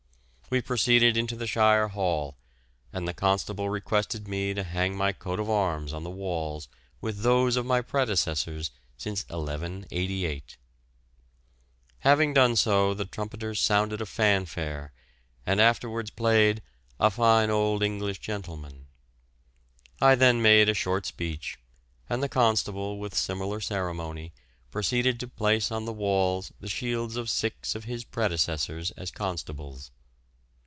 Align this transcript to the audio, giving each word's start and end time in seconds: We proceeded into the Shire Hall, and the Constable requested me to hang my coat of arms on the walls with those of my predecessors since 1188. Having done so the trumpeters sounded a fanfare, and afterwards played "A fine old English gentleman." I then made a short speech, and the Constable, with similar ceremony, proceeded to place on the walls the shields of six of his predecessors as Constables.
We 0.51 0.59
proceeded 0.61 1.15
into 1.15 1.37
the 1.37 1.47
Shire 1.47 1.87
Hall, 1.87 2.35
and 2.91 3.07
the 3.07 3.13
Constable 3.13 3.69
requested 3.69 4.27
me 4.27 4.53
to 4.53 4.65
hang 4.65 4.97
my 4.97 5.13
coat 5.13 5.39
of 5.39 5.49
arms 5.49 5.93
on 5.93 6.03
the 6.03 6.09
walls 6.09 6.67
with 6.99 7.19
those 7.19 7.55
of 7.55 7.65
my 7.65 7.79
predecessors 7.81 8.69
since 8.97 9.21
1188. 9.29 10.57
Having 11.99 12.33
done 12.33 12.57
so 12.57 12.93
the 12.93 13.05
trumpeters 13.05 13.61
sounded 13.61 14.01
a 14.01 14.05
fanfare, 14.05 14.91
and 15.45 15.61
afterwards 15.61 16.09
played 16.11 16.61
"A 16.99 17.09
fine 17.09 17.49
old 17.49 17.81
English 17.81 18.19
gentleman." 18.19 18.87
I 20.01 20.15
then 20.15 20.41
made 20.41 20.67
a 20.67 20.73
short 20.73 21.05
speech, 21.05 21.59
and 22.09 22.21
the 22.21 22.27
Constable, 22.27 22.97
with 22.99 23.15
similar 23.15 23.61
ceremony, 23.61 24.33
proceeded 24.69 25.17
to 25.21 25.29
place 25.29 25.71
on 25.71 25.85
the 25.85 25.93
walls 25.93 26.51
the 26.59 26.67
shields 26.67 27.15
of 27.15 27.29
six 27.29 27.73
of 27.73 27.85
his 27.85 28.03
predecessors 28.03 28.91
as 28.97 29.11
Constables. 29.11 29.91